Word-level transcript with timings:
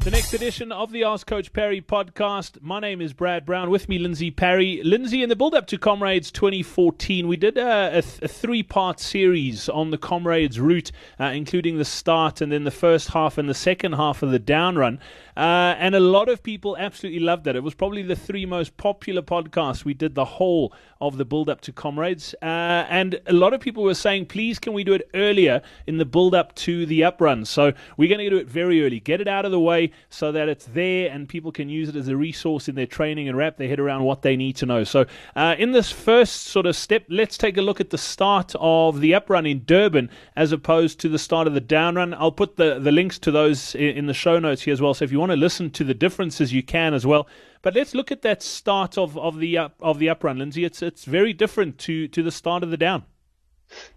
The 0.00 0.12
next 0.12 0.32
edition 0.32 0.72
of 0.72 0.90
the 0.90 1.04
Ask 1.04 1.26
Coach 1.26 1.52
Parry 1.52 1.82
podcast. 1.82 2.62
My 2.62 2.80
name 2.80 3.02
is 3.02 3.12
Brad 3.12 3.44
Brown. 3.44 3.68
With 3.68 3.90
me, 3.90 3.98
Lindsay 3.98 4.30
Parry. 4.30 4.80
Lindsay, 4.82 5.22
in 5.22 5.28
the 5.28 5.36
build 5.36 5.54
up 5.54 5.66
to 5.66 5.76
Comrades 5.76 6.30
2014, 6.30 7.28
we 7.28 7.36
did 7.36 7.58
a, 7.58 7.96
a, 7.96 7.98
a 7.98 8.28
three 8.28 8.62
part 8.62 9.00
series 9.00 9.68
on 9.68 9.90
the 9.90 9.98
Comrades 9.98 10.58
route, 10.58 10.92
uh, 11.20 11.24
including 11.24 11.76
the 11.76 11.84
start 11.84 12.40
and 12.40 12.50
then 12.50 12.64
the 12.64 12.70
first 12.70 13.08
half 13.08 13.36
and 13.36 13.50
the 13.50 13.54
second 13.54 13.94
half 13.94 14.22
of 14.22 14.30
the 14.30 14.38
down 14.38 14.76
run. 14.76 14.98
Uh, 15.36 15.76
and 15.78 15.94
a 15.94 16.00
lot 16.00 16.28
of 16.28 16.42
people 16.42 16.76
absolutely 16.78 17.20
loved 17.20 17.46
it. 17.46 17.54
It 17.54 17.62
was 17.62 17.74
probably 17.74 18.02
the 18.02 18.16
three 18.16 18.46
most 18.46 18.76
popular 18.76 19.22
podcasts. 19.22 19.84
We 19.84 19.94
did 19.94 20.14
the 20.14 20.24
whole 20.24 20.72
of 21.00 21.16
the 21.16 21.24
build 21.24 21.48
up 21.48 21.60
to 21.60 21.72
Comrades. 21.72 22.34
Uh, 22.42 22.86
and 22.88 23.20
a 23.26 23.32
lot 23.32 23.54
of 23.54 23.60
people 23.60 23.84
were 23.84 23.94
saying, 23.94 24.26
please, 24.26 24.58
can 24.58 24.72
we 24.72 24.82
do 24.82 24.94
it 24.94 25.08
earlier 25.14 25.62
in 25.86 25.98
the 25.98 26.04
build 26.04 26.34
up 26.34 26.54
to 26.56 26.86
the 26.86 27.04
up 27.04 27.20
run? 27.20 27.44
So 27.44 27.72
we're 27.96 28.08
going 28.08 28.24
to 28.24 28.30
do 28.30 28.38
it 28.38 28.48
very 28.48 28.84
early. 28.84 28.98
Get 28.98 29.20
it 29.20 29.28
out 29.28 29.44
of 29.44 29.52
the 29.52 29.60
way 29.60 29.87
so 30.10 30.32
that 30.32 30.48
it's 30.48 30.66
there 30.66 31.10
and 31.10 31.28
people 31.28 31.52
can 31.52 31.68
use 31.68 31.88
it 31.88 31.96
as 31.96 32.08
a 32.08 32.16
resource 32.16 32.68
in 32.68 32.74
their 32.74 32.86
training 32.86 33.28
and 33.28 33.36
wrap 33.36 33.56
their 33.56 33.68
head 33.68 33.80
around 33.80 34.04
what 34.04 34.22
they 34.22 34.36
need 34.36 34.56
to 34.56 34.66
know. 34.66 34.84
So, 34.84 35.06
uh, 35.36 35.56
in 35.58 35.72
this 35.72 35.90
first 35.90 36.44
sort 36.44 36.66
of 36.66 36.76
step, 36.76 37.04
let's 37.08 37.38
take 37.38 37.56
a 37.56 37.62
look 37.62 37.80
at 37.80 37.90
the 37.90 37.98
start 37.98 38.54
of 38.58 39.00
the 39.00 39.14
up 39.14 39.30
run 39.30 39.46
in 39.46 39.64
Durban 39.64 40.10
as 40.36 40.52
opposed 40.52 41.00
to 41.00 41.08
the 41.08 41.18
start 41.18 41.46
of 41.46 41.54
the 41.54 41.60
down 41.60 41.96
run. 41.96 42.14
I'll 42.14 42.32
put 42.32 42.56
the, 42.56 42.78
the 42.78 42.92
links 42.92 43.18
to 43.20 43.30
those 43.30 43.74
in, 43.74 43.96
in 43.96 44.06
the 44.06 44.14
show 44.14 44.38
notes 44.38 44.62
here 44.62 44.72
as 44.72 44.80
well. 44.80 44.94
So, 44.94 45.04
if 45.04 45.12
you 45.12 45.18
want 45.18 45.32
to 45.32 45.36
listen 45.36 45.70
to 45.70 45.84
the 45.84 45.94
differences, 45.94 46.52
you 46.52 46.62
can 46.62 46.94
as 46.94 47.06
well. 47.06 47.28
But 47.62 47.74
let's 47.74 47.94
look 47.94 48.12
at 48.12 48.22
that 48.22 48.42
start 48.42 48.96
of, 48.96 49.18
of 49.18 49.38
the 49.38 49.58
up, 49.58 49.74
of 49.80 49.98
the 49.98 50.08
up 50.08 50.22
run, 50.22 50.38
Lindsay. 50.38 50.64
It's 50.64 50.82
it's 50.82 51.04
very 51.04 51.32
different 51.32 51.78
to 51.78 52.08
to 52.08 52.22
the 52.22 52.30
start 52.30 52.62
of 52.62 52.70
the 52.70 52.76
down. 52.76 53.04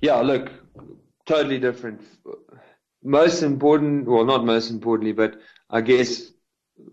Yeah, 0.01 0.15
look, 0.15 0.51
totally 1.25 1.59
different. 1.59 2.01
Most 3.03 3.41
important, 3.41 4.07
well, 4.07 4.25
not 4.25 4.45
most 4.45 4.69
importantly, 4.69 5.13
but 5.13 5.39
I 5.69 5.81
guess 5.81 6.31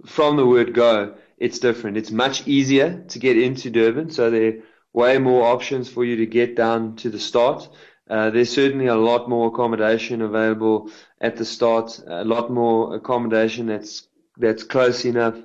from 0.06 0.36
the 0.36 0.46
word 0.46 0.74
go, 0.74 1.14
it's 1.38 1.58
different. 1.58 1.96
It's 1.96 2.10
much 2.10 2.46
easier 2.46 3.04
to 3.08 3.18
get 3.18 3.38
into 3.38 3.70
Durban, 3.70 4.10
so 4.10 4.30
there 4.30 4.48
are 4.48 4.62
way 4.92 5.18
more 5.18 5.46
options 5.46 5.88
for 5.88 6.04
you 6.04 6.16
to 6.16 6.26
get 6.26 6.56
down 6.56 6.96
to 6.96 7.10
the 7.10 7.18
start. 7.18 7.68
Uh, 8.08 8.30
there's 8.30 8.50
certainly 8.50 8.86
a 8.86 8.96
lot 8.96 9.28
more 9.28 9.48
accommodation 9.48 10.22
available 10.22 10.90
at 11.20 11.36
the 11.36 11.44
start, 11.44 12.00
a 12.06 12.24
lot 12.24 12.50
more 12.50 12.94
accommodation 12.94 13.66
that's 13.66 14.08
that's 14.38 14.62
close 14.62 15.04
enough 15.04 15.36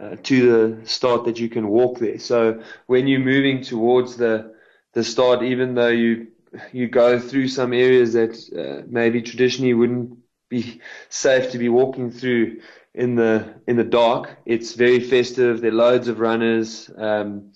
uh, 0.00 0.16
to 0.22 0.76
the 0.80 0.86
start 0.86 1.24
that 1.24 1.40
you 1.40 1.48
can 1.48 1.66
walk 1.66 1.98
there. 1.98 2.18
So 2.18 2.62
when 2.86 3.08
you're 3.08 3.20
moving 3.20 3.62
towards 3.62 4.16
the 4.16 4.54
the 4.92 5.02
start, 5.02 5.42
even 5.42 5.74
though 5.74 5.88
you 5.88 6.28
you 6.72 6.88
go 6.88 7.18
through 7.18 7.48
some 7.48 7.72
areas 7.72 8.12
that 8.12 8.36
uh, 8.56 8.86
maybe 8.88 9.22
traditionally 9.22 9.74
wouldn't 9.74 10.18
be 10.48 10.80
safe 11.08 11.50
to 11.52 11.58
be 11.58 11.68
walking 11.68 12.10
through 12.10 12.60
in 12.94 13.16
the 13.16 13.54
in 13.66 13.76
the 13.76 13.84
dark. 13.84 14.36
It's 14.46 14.74
very 14.74 15.00
festive. 15.00 15.60
There 15.60 15.70
are 15.70 15.74
loads 15.74 16.08
of 16.08 16.20
runners. 16.20 16.90
Um, 16.96 17.52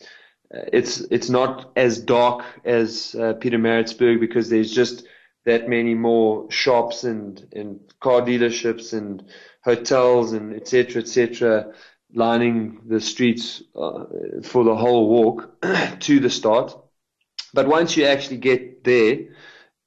it's 0.51 1.01
it's 1.01 1.29
not 1.29 1.73
as 1.77 2.01
dark 2.01 2.45
as 2.65 3.15
uh, 3.15 3.35
Pietermaritzburg 3.35 4.21
because 4.21 4.49
there's 4.49 4.73
just 4.73 5.07
that 5.45 5.69
many 5.69 5.95
more 5.95 6.51
shops 6.51 7.05
and 7.05 7.47
and 7.53 7.81
car 8.01 8.23
dealerships 8.23 8.93
and 8.93 9.25
hotels 9.65 10.33
and 10.33 10.55
etc 10.55 11.03
etc 11.03 11.73
lining 12.15 12.81
the 12.87 13.01
streets 13.01 13.63
uh, 13.77 14.05
for 14.43 14.65
the 14.65 14.75
whole 14.75 15.09
walk 15.09 15.63
to 16.01 16.21
the 16.21 16.31
start. 16.31 16.75
But 17.53 17.67
once 17.67 17.97
you 17.97 18.05
actually 18.05 18.39
get 18.39 18.78
there, 18.89 19.19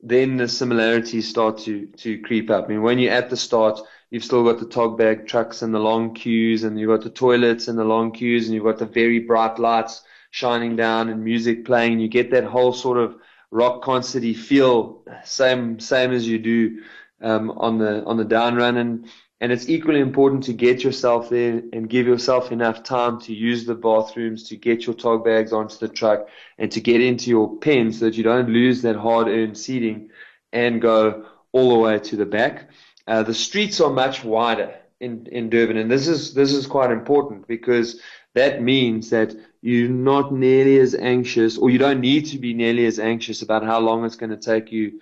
then 0.01 0.37
the 0.37 0.47
similarities 0.47 1.27
start 1.27 1.57
to, 1.59 1.87
to 2.03 2.19
creep 2.21 2.49
up. 2.49 2.65
I 2.65 2.67
mean, 2.67 2.81
when 2.81 2.99
you're 2.99 3.13
at 3.13 3.29
the 3.29 3.37
start, 3.37 3.79
you've 4.09 4.23
still 4.23 4.43
got 4.43 4.59
the 4.59 4.67
tog 4.67 4.97
bag 4.97 5.27
trucks 5.27 5.61
and 5.61 5.73
the 5.73 5.79
long 5.79 6.13
queues, 6.13 6.63
and 6.63 6.79
you've 6.79 6.89
got 6.95 7.03
the 7.03 7.09
toilets 7.09 7.67
and 7.67 7.77
the 7.77 7.83
long 7.83 8.11
queues, 8.11 8.45
and 8.45 8.55
you've 8.55 8.69
got 8.71 8.77
the 8.77 8.85
very 8.85 9.19
bright 9.19 9.59
lights 9.59 10.03
shining 10.31 10.75
down 10.75 11.09
and 11.09 11.23
music 11.23 11.65
playing. 11.65 11.99
You 11.99 12.07
get 12.07 12.31
that 12.31 12.45
whole 12.45 12.73
sort 12.73 12.97
of 12.97 13.15
rock 13.51 13.83
concerty 13.83 14.33
feel, 14.33 15.03
same 15.23 15.79
same 15.79 16.11
as 16.11 16.27
you 16.27 16.39
do 16.39 16.83
um, 17.21 17.51
on 17.51 17.77
the 17.77 18.03
on 18.05 18.17
the 18.17 18.25
down 18.25 18.55
run, 18.55 18.77
and 18.77 19.05
and 19.41 19.51
it's 19.51 19.67
equally 19.67 19.99
important 19.99 20.43
to 20.43 20.53
get 20.53 20.83
yourself 20.83 21.29
there 21.29 21.63
and 21.73 21.89
give 21.89 22.05
yourself 22.05 22.51
enough 22.51 22.83
time 22.83 23.19
to 23.21 23.33
use 23.33 23.65
the 23.65 23.73
bathrooms, 23.73 24.47
to 24.49 24.55
get 24.55 24.85
your 24.85 24.93
tog 24.93 25.25
bags 25.25 25.51
onto 25.51 25.77
the 25.77 25.87
truck, 25.87 26.27
and 26.59 26.71
to 26.71 26.79
get 26.79 27.01
into 27.01 27.31
your 27.31 27.57
pen 27.57 27.91
so 27.91 28.05
that 28.05 28.15
you 28.15 28.23
don't 28.23 28.49
lose 28.49 28.83
that 28.83 28.95
hard 28.95 29.27
earned 29.27 29.57
seating 29.57 30.11
and 30.53 30.79
go 30.79 31.25
all 31.53 31.73
the 31.73 31.79
way 31.79 31.97
to 31.97 32.15
the 32.15 32.25
back. 32.25 32.69
Uh, 33.07 33.23
the 33.23 33.33
streets 33.33 33.81
are 33.81 33.89
much 33.89 34.23
wider 34.23 34.75
in, 34.99 35.25
in 35.31 35.49
Durban, 35.49 35.77
and 35.77 35.89
this 35.89 36.07
is 36.07 36.35
this 36.35 36.53
is 36.53 36.67
quite 36.67 36.91
important 36.91 37.47
because 37.47 37.99
that 38.35 38.61
means 38.61 39.09
that 39.09 39.35
you're 39.63 39.89
not 39.89 40.31
nearly 40.31 40.77
as 40.77 40.93
anxious, 40.93 41.57
or 41.57 41.71
you 41.71 41.79
don't 41.79 41.99
need 41.99 42.27
to 42.27 42.37
be 42.37 42.53
nearly 42.53 42.85
as 42.85 42.99
anxious 42.99 43.41
about 43.41 43.65
how 43.65 43.79
long 43.79 44.05
it's 44.05 44.15
going 44.15 44.29
to 44.29 44.37
take 44.37 44.71
you 44.71 44.99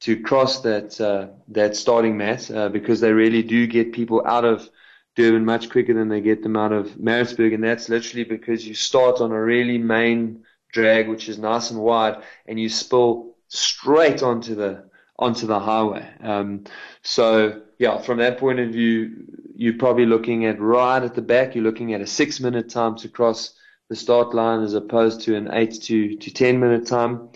to 0.00 0.20
cross 0.20 0.60
that 0.60 1.00
uh, 1.00 1.28
that 1.48 1.76
starting 1.76 2.16
mat 2.16 2.50
uh, 2.50 2.68
because 2.68 3.00
they 3.00 3.12
really 3.12 3.42
do 3.42 3.66
get 3.66 3.92
people 3.92 4.22
out 4.26 4.44
of 4.44 4.68
Durban 5.14 5.44
much 5.44 5.70
quicker 5.70 5.94
than 5.94 6.08
they 6.08 6.20
get 6.20 6.42
them 6.42 6.56
out 6.56 6.72
of 6.72 6.98
Maritzburg, 6.98 7.54
and 7.54 7.64
that's 7.64 7.88
literally 7.88 8.24
because 8.24 8.66
you 8.66 8.74
start 8.74 9.20
on 9.20 9.32
a 9.32 9.42
really 9.42 9.78
main 9.78 10.44
drag 10.72 11.08
which 11.08 11.28
is 11.28 11.38
nice 11.38 11.70
and 11.70 11.80
wide, 11.80 12.22
and 12.46 12.60
you 12.60 12.68
spill 12.68 13.34
straight 13.48 14.22
onto 14.22 14.54
the 14.54 14.84
onto 15.18 15.46
the 15.46 15.58
highway. 15.58 16.06
Um, 16.20 16.64
so 17.02 17.62
yeah, 17.78 17.98
from 17.98 18.18
that 18.18 18.38
point 18.38 18.60
of 18.60 18.70
view, 18.70 19.24
you're 19.54 19.78
probably 19.78 20.06
looking 20.06 20.44
at 20.44 20.60
right 20.60 21.02
at 21.02 21.14
the 21.14 21.22
back. 21.22 21.54
You're 21.54 21.64
looking 21.64 21.94
at 21.94 22.02
a 22.02 22.06
six 22.06 22.40
minute 22.40 22.68
time 22.68 22.96
to 22.96 23.08
cross 23.08 23.54
the 23.88 23.96
start 23.96 24.34
line 24.34 24.62
as 24.62 24.74
opposed 24.74 25.22
to 25.22 25.36
an 25.36 25.48
eight 25.52 25.80
to 25.82 26.16
to 26.16 26.30
ten 26.30 26.60
minute 26.60 26.86
time. 26.86 27.30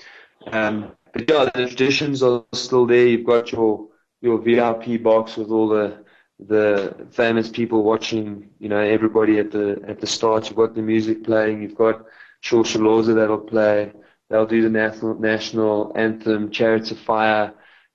Um, 0.52 0.92
but 1.12 1.28
yeah, 1.28 1.48
the 1.54 1.66
traditions 1.66 2.22
are 2.22 2.44
still 2.52 2.86
there. 2.86 3.06
You've 3.06 3.26
got 3.26 3.52
your 3.52 3.88
your 4.20 4.38
VIP 4.38 5.02
box 5.02 5.36
with 5.36 5.50
all 5.50 5.68
the 5.68 6.04
the 6.38 7.06
famous 7.10 7.48
people 7.48 7.82
watching. 7.82 8.50
You 8.58 8.68
know, 8.68 8.78
everybody 8.78 9.38
at 9.38 9.50
the 9.50 9.82
at 9.86 10.00
the 10.00 10.06
start. 10.06 10.48
You've 10.48 10.56
got 10.56 10.74
the 10.74 10.82
music 10.82 11.24
playing. 11.24 11.62
You've 11.62 11.76
got 11.76 12.04
Shosha 12.42 13.14
that'll 13.14 13.38
play. 13.38 13.92
They'll 14.28 14.46
do 14.46 14.62
the 14.62 14.70
national 14.70 15.18
national 15.18 15.92
anthem, 15.96 16.50
Chariots 16.50 16.90
of 16.92 16.98
Fire, 16.98 17.52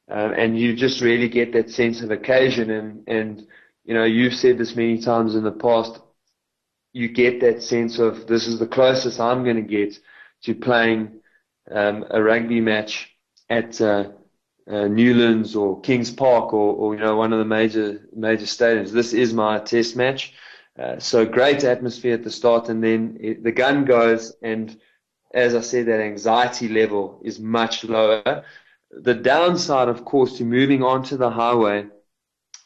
um, 0.09 0.33
and 0.33 0.59
you 0.59 0.75
just 0.75 1.01
really 1.01 1.29
get 1.29 1.53
that 1.53 1.69
sense 1.69 2.01
of 2.01 2.11
occasion. 2.11 2.69
And 2.69 3.03
and 3.07 3.47
you 3.85 3.93
know, 3.93 4.03
you've 4.03 4.35
said 4.35 4.57
this 4.57 4.75
many 4.75 4.99
times 4.99 5.35
in 5.35 5.43
the 5.43 5.51
past. 5.51 5.99
You 6.93 7.09
get 7.09 7.41
that 7.41 7.61
sense 7.61 7.99
of 7.99 8.27
this 8.27 8.47
is 8.47 8.59
the 8.59 8.67
closest 8.67 9.19
I'm 9.19 9.43
going 9.43 9.57
to 9.57 9.61
get 9.61 9.97
to 10.43 10.55
playing 10.55 11.19
um, 11.71 12.05
a 12.09 12.21
rugby 12.21 12.61
match 12.61 13.15
at 13.49 13.79
uh, 13.81 14.09
uh, 14.69 14.87
Newlands 14.87 15.55
or 15.55 15.79
Kings 15.81 16.11
Park 16.11 16.53
or, 16.53 16.73
or, 16.75 16.95
you 16.95 16.99
know 16.99 17.15
one 17.15 17.33
of 17.33 17.39
the 17.39 17.45
major 17.45 18.07
major 18.15 18.45
stadiums. 18.45 18.91
This 18.91 19.13
is 19.13 19.33
my 19.33 19.59
test 19.59 19.95
match. 19.95 20.33
Uh, 20.77 20.99
so 20.99 21.25
great 21.25 21.63
atmosphere 21.63 22.15
at 22.15 22.23
the 22.23 22.31
start, 22.31 22.67
and 22.69 22.83
then 22.83 23.17
it, 23.19 23.43
the 23.43 23.51
gun 23.51 23.85
goes, 23.85 24.33
and 24.41 24.77
as 25.33 25.55
I 25.55 25.61
said, 25.61 25.85
that 25.85 26.01
anxiety 26.01 26.67
level 26.67 27.21
is 27.23 27.39
much 27.39 27.83
lower. 27.83 28.43
The 28.91 29.13
downside, 29.13 29.87
of 29.87 30.03
course, 30.03 30.37
to 30.37 30.43
moving 30.43 30.83
onto 30.83 31.17
the 31.17 31.29
highway 31.29 31.85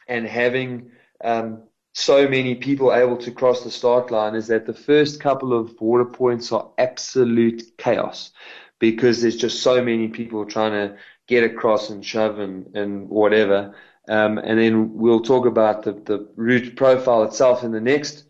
and 0.08 0.26
having 0.26 0.92
um, 1.24 1.64
so 1.94 2.28
many 2.28 2.56
people 2.56 2.94
able 2.94 3.18
to 3.18 3.32
cross 3.32 3.64
the 3.64 3.72
start 3.72 4.09
line 4.09 4.36
is 4.36 4.48
that 4.48 4.66
the 4.66 4.74
first 4.74 5.20
couple 5.20 5.54
of 5.54 5.76
border 5.78 6.06
points 6.06 6.52
are 6.52 6.72
absolute 6.78 7.64
chaos 7.78 8.32
because 8.79 9.22
there's 9.22 9.37
just 9.37 9.61
so 9.61 9.81
many 9.84 10.08
people 10.08 10.46
trying 10.46 10.72
to 10.72 10.97
get 11.28 11.43
across 11.43 11.90
and 11.90 12.03
shove 12.03 12.40
and, 12.40 12.76
and 12.76 13.09
whatever. 13.09 13.76
Um, 14.08 14.37
and 14.40 14.59
then 14.59 14.96
we'll 14.97 15.22
talk 15.22 15.46
about 15.46 15.84
the, 15.84 15.93
the 15.93 16.28
route 16.35 16.76
profile 16.76 17.23
itself 17.23 17.64
in 17.64 17.72
the 17.72 17.81
next 17.81 18.23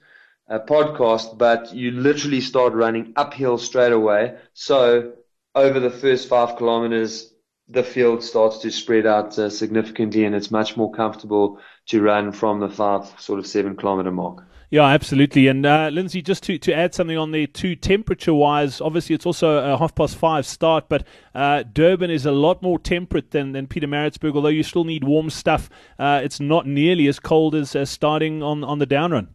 uh, 0.50 0.60
podcast, 0.60 1.38
but 1.38 1.74
you 1.74 1.92
literally 1.92 2.42
start 2.42 2.74
running 2.74 3.13
uphill 3.16 3.57
straight 3.57 3.94
away. 3.94 4.38
So 4.54 5.13
over 5.56 5.80
the 5.80 5.90
first 5.90 6.28
five 6.28 6.57
kilometers, 6.57 7.34
the 7.69 7.83
field 7.83 8.24
starts 8.24 8.57
to 8.60 8.71
spread 8.71 9.06
out 9.06 9.38
uh, 9.38 9.50
significantly 9.50 10.25
and 10.25 10.36
it's 10.36 10.50
much 10.50 10.75
more 10.75 10.92
comfortable 10.92 11.60
to 11.86 12.01
run 12.01 12.31
from 12.31 12.60
the 12.60 12.69
five, 12.69 13.06
sort 13.19 13.39
of 13.39 13.45
seven 13.45 13.75
kilometer 13.75 14.12
mark. 14.12 14.44
Yeah, 14.71 14.86
absolutely. 14.86 15.48
And 15.48 15.66
uh, 15.66 15.89
Lindsay, 15.92 16.21
just 16.21 16.44
to, 16.44 16.60
to 16.60 16.74
add 16.74 16.94
something 16.94 17.18
on 17.18 17.31
there 17.31 17.48
too, 17.48 17.75
temperature 17.75 18.33
wise, 18.33 18.81
obviously 18.81 19.16
it's 19.16 19.25
also 19.25 19.57
a 19.57 19.77
half 19.77 19.95
past 19.95 20.16
five 20.16 20.45
start, 20.45 20.86
but 20.89 21.07
uh, 21.33 21.63
Durban 21.63 22.12
is 22.12 22.25
a 22.25 22.31
lot 22.31 22.62
more 22.62 22.77
temperate 22.77 23.31
than, 23.31 23.54
than 23.54 23.66
Pietermaritzburg, 23.66 24.36
although 24.36 24.50
you 24.50 24.62
still 24.62 24.83
need 24.83 25.04
warm 25.04 25.31
stuff. 25.31 25.69
Uh, 25.98 26.21
it's 26.24 26.39
not 26.39 26.68
nearly 26.68 27.07
as 27.07 27.19
cold 27.19 27.56
as 27.56 27.75
starting 27.89 28.44
on, 28.44 28.63
on 28.63 28.77
the 28.77 28.86
down 28.86 29.12
run. 29.12 29.30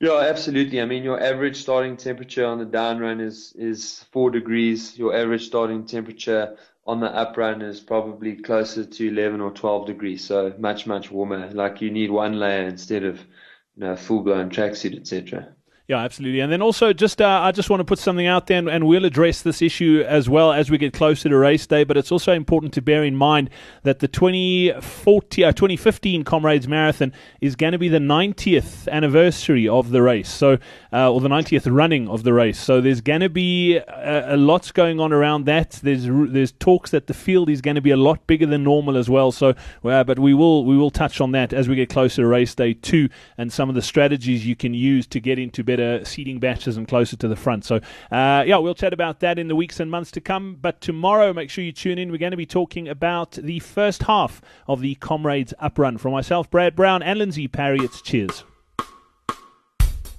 Yeah, 0.00 0.20
absolutely. 0.20 0.80
I 0.80 0.84
mean, 0.86 1.02
your 1.04 1.20
average 1.22 1.56
starting 1.60 1.96
temperature 1.98 2.44
on 2.46 2.58
the 2.58 2.64
down 2.66 2.98
run 2.98 3.20
is 3.20 3.52
is 3.56 4.02
four 4.12 4.30
degrees. 4.30 4.98
Your 4.98 5.14
average 5.14 5.46
starting 5.46 5.84
temperature 5.86 6.56
on 6.86 7.00
the 7.00 7.06
up 7.14 7.36
run 7.36 7.62
is 7.62 7.80
probably 7.80 8.36
closer 8.36 8.84
to 8.84 9.08
11 9.08 9.40
or 9.40 9.50
12 9.52 9.86
degrees. 9.86 10.24
So 10.24 10.54
much, 10.58 10.86
much 10.86 11.10
warmer. 11.10 11.50
Like 11.50 11.80
you 11.82 11.90
need 11.90 12.10
one 12.10 12.38
layer 12.38 12.66
instead 12.66 13.04
of, 13.04 13.18
you 13.20 13.84
know, 13.84 13.96
full 13.96 14.22
blown 14.22 14.50
tracksuit, 14.50 14.96
etc. 14.98 15.55
Yeah, 15.88 15.98
absolutely. 15.98 16.40
And 16.40 16.50
then 16.50 16.62
also, 16.62 16.92
just 16.92 17.22
uh, 17.22 17.42
I 17.44 17.52
just 17.52 17.70
want 17.70 17.78
to 17.78 17.84
put 17.84 18.00
something 18.00 18.26
out 18.26 18.48
there, 18.48 18.58
and, 18.58 18.68
and, 18.68 18.88
we'll 18.88 19.04
address 19.04 19.42
this 19.42 19.62
issue 19.62 20.04
as 20.04 20.28
well 20.28 20.52
as 20.52 20.68
we 20.68 20.78
get 20.78 20.92
closer 20.92 21.28
to 21.28 21.36
race 21.36 21.64
day. 21.64 21.84
But 21.84 21.96
it's 21.96 22.10
also 22.10 22.32
important 22.32 22.72
to 22.74 22.82
bear 22.82 23.04
in 23.04 23.14
mind 23.14 23.50
that 23.84 24.00
the 24.00 24.08
2014, 24.08 25.44
uh, 25.44 25.52
2015 25.52 26.24
Comrades 26.24 26.66
Marathon 26.66 27.12
is 27.40 27.54
going 27.54 27.70
to 27.70 27.78
be 27.78 27.88
the 27.88 28.00
90th 28.00 28.88
anniversary 28.88 29.68
of 29.68 29.90
the 29.90 30.02
race, 30.02 30.28
so 30.28 30.58
uh, 30.92 31.12
or 31.12 31.20
the 31.20 31.28
90th 31.28 31.72
running 31.72 32.08
of 32.08 32.24
the 32.24 32.32
race. 32.32 32.58
So 32.58 32.80
there's 32.80 33.00
going 33.00 33.20
to 33.20 33.30
be 33.30 33.76
a, 33.76 34.34
a 34.34 34.36
lots 34.36 34.72
going 34.72 34.98
on 34.98 35.12
around 35.12 35.44
that. 35.44 35.78
There's 35.84 36.06
there's 36.08 36.50
talks 36.50 36.90
that 36.90 37.06
the 37.06 37.14
field 37.14 37.48
is 37.48 37.60
going 37.60 37.76
to 37.76 37.80
be 37.80 37.92
a 37.92 37.96
lot 37.96 38.26
bigger 38.26 38.46
than 38.46 38.64
normal 38.64 38.96
as 38.96 39.08
well. 39.08 39.30
So, 39.30 39.54
uh, 39.84 40.02
but 40.02 40.18
we 40.18 40.34
will 40.34 40.64
we 40.64 40.76
will 40.76 40.90
touch 40.90 41.20
on 41.20 41.30
that 41.30 41.52
as 41.52 41.68
we 41.68 41.76
get 41.76 41.90
closer 41.90 42.22
to 42.22 42.26
race 42.26 42.56
day 42.56 42.74
two 42.74 43.08
and 43.38 43.52
some 43.52 43.68
of 43.68 43.76
the 43.76 43.82
strategies 43.82 44.44
you 44.44 44.56
can 44.56 44.74
use 44.74 45.06
to 45.06 45.20
get 45.20 45.38
into 45.38 45.62
better 45.62 45.75
better 45.76 46.04
seating 46.04 46.38
batches 46.38 46.76
and 46.76 46.88
closer 46.88 47.16
to 47.16 47.28
the 47.28 47.36
front. 47.36 47.64
So, 47.64 47.76
uh, 48.10 48.44
yeah, 48.46 48.56
we'll 48.56 48.74
chat 48.74 48.92
about 48.92 49.20
that 49.20 49.38
in 49.38 49.48
the 49.48 49.56
weeks 49.56 49.78
and 49.80 49.90
months 49.90 50.10
to 50.12 50.20
come. 50.20 50.56
But 50.60 50.80
tomorrow, 50.80 51.32
make 51.32 51.50
sure 51.50 51.62
you 51.62 51.72
tune 51.72 51.98
in. 51.98 52.10
We're 52.10 52.18
going 52.18 52.30
to 52.30 52.36
be 52.36 52.46
talking 52.46 52.88
about 52.88 53.32
the 53.32 53.58
first 53.60 54.04
half 54.04 54.40
of 54.66 54.80
the 54.80 54.94
Comrades 54.96 55.52
Up 55.58 55.78
Run. 55.78 55.98
From 55.98 56.12
myself, 56.12 56.50
Brad 56.50 56.74
Brown, 56.74 57.02
and 57.02 57.18
Lindsay 57.18 57.48
Parry, 57.48 57.78
it's 57.80 58.00
cheers. 58.00 58.44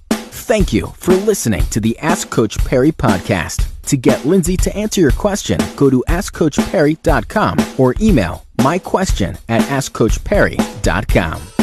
Thank 0.09 0.71
you 0.71 0.88
for 0.95 1.13
listening 1.13 1.65
to 1.71 1.80
the 1.81 1.98
Ask 2.00 2.30
Coach 2.30 2.57
Parry 2.60 2.92
podcast. 2.92 3.68
To 3.88 3.98
get 3.98 4.25
Lindsay 4.25 4.56
to 4.57 4.75
answer 4.75 5.01
your 5.01 5.12
question, 5.12 5.60
go 5.75 5.89
to 5.89 6.03
AskCoachParry.com 6.07 7.57
or 7.77 7.95
email 8.00 8.45
my 8.62 8.80
question 8.80 9.38
at 9.50 9.62
AskCoachParry.com. 9.62 11.56